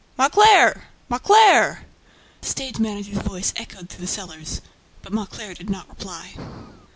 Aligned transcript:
"Mauclair! 0.17 0.85
Mauclair!" 1.09 1.85
The 2.41 2.47
stage 2.47 2.79
manager's 2.79 3.19
voice 3.21 3.53
echoed 3.55 3.87
through 3.87 4.01
the 4.03 4.11
cellars. 4.11 4.59
But 5.03 5.13
Mauclair 5.13 5.53
did 5.53 5.69
not 5.69 5.87
reply. 5.89 6.33